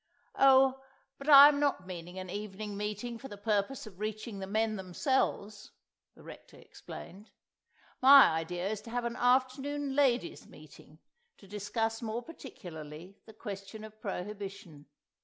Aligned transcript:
"Oh, 0.33 0.81
but 1.19 1.29
I 1.29 1.47
am 1.47 1.59
not 1.59 1.85
meaning 1.85 2.17
an 2.17 2.27
evening 2.27 2.75
meeting 2.75 3.19
for 3.19 3.27
the 3.27 3.37
purpose 3.37 3.85
of 3.85 3.99
reaching 3.99 4.39
the 4.39 4.47
men 4.47 4.75
themselves," 4.75 5.69
the 6.15 6.23
Rector 6.23 6.57
explained. 6.57 7.29
"My 8.01 8.27
idea 8.29 8.67
is 8.67 8.81
to 8.81 8.89
have 8.89 9.05
an 9.05 9.15
afternoon 9.15 9.93
Ladies' 9.95 10.47
Meeting 10.47 10.97
to 11.37 11.47
discuss 11.47 12.01
more 12.01 12.23
particularly 12.23 13.19
the 13.27 13.33
question 13.33 13.83
of 13.83 14.01
prohibition. 14.01 14.87